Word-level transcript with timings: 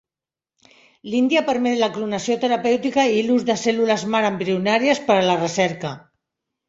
L'Índia 1.09 1.43
permet 1.49 1.75
la 1.81 1.89
clonació 1.97 2.37
terapèutica 2.45 3.05
i 3.17 3.21
l'ús 3.27 3.45
de 3.51 3.59
cèl·lules 3.65 4.07
mare 4.15 4.33
embrionàries 4.37 5.03
per 5.11 5.19
a 5.21 5.27
la 5.29 5.37
recerca. 5.43 5.93